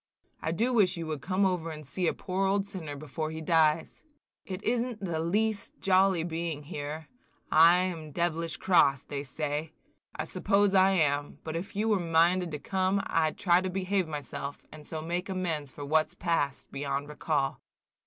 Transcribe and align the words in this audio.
I 0.41 0.51
do 0.51 0.73
wish 0.73 0.97
you 0.97 1.05
would 1.05 1.21
come 1.21 1.45
over 1.45 1.69
and 1.69 1.85
see 1.85 2.07
a 2.07 2.13
poor 2.15 2.47
old 2.47 2.65
sinner 2.65 2.95
before 2.95 3.29
he 3.29 3.39
dies. 3.39 4.01
It 4.47 4.63
is 4.63 4.81
n't 4.81 4.99
in 4.99 5.05
the 5.11 5.19
least 5.19 5.79
jolly 5.79 6.23
being 6.23 6.63
here, 6.63 7.05
and 7.05 7.05
I 7.61 7.77
am 7.77 8.11
dev'lish 8.11 8.57
cross, 8.57 9.03
they 9.03 9.21
say. 9.21 9.73
I 10.15 10.23
suppose 10.25 10.73
I 10.73 10.89
am, 10.89 11.37
but 11.43 11.55
if 11.55 11.75
you 11.75 11.87
were 11.87 11.99
minded 11.99 12.49
to 12.49 12.57
come 12.57 13.03
I 13.05 13.29
'd 13.29 13.37
try 13.37 13.59
and 13.59 13.71
behave 13.71 14.07
myself, 14.07 14.63
and 14.71 14.87
so 14.87 15.03
make 15.03 15.29
amends 15.29 15.69
for 15.69 15.85
what 15.85 16.09
's 16.09 16.15
past 16.15 16.71
beyond 16.71 17.07
recall. 17.07 17.61